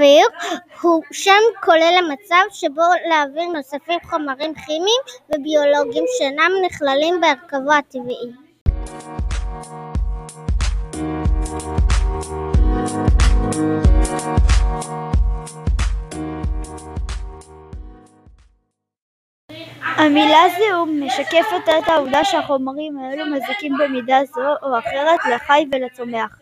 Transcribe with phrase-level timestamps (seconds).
[0.00, 0.26] אוויר
[0.80, 8.30] הוא שם כולל המצב שבו לאוויר נוספים חומרים כימיים וביולוגיים שאינם נכללים בהרכבו הטבעי.
[19.82, 26.38] המילה זיהום משקפת את העובדה שהחומרים האלו מזיקים במידה זו או אחרת לחי ולצומח.